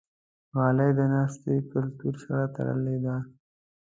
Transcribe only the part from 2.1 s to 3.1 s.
سره تړلې